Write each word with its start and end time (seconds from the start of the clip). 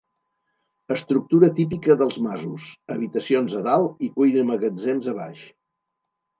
Estructura 0.95 1.49
típica 1.59 1.97
dels 1.99 2.17
masos: 2.29 2.65
habitacions 2.95 3.59
a 3.61 3.63
dalt 3.71 4.05
i 4.09 4.13
cuina 4.19 4.45
i 4.47 4.51
magatzems 4.53 5.15
a 5.15 5.19
baix. 5.23 5.49